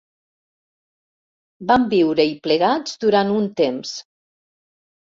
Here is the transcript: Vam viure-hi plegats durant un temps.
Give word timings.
Vam 1.73 1.87
viure-hi 1.93 2.33
plegats 2.49 2.99
durant 3.07 3.33
un 3.39 3.49
temps. 3.65 3.97